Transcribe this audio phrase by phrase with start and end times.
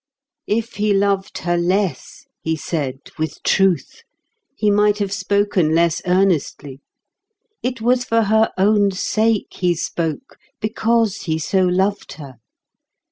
[0.47, 4.01] If he loved her less, he said with truth,
[4.55, 6.81] he might have spoken less earnestly.
[7.61, 12.37] It was for her own sake he spoke, because he so loved her.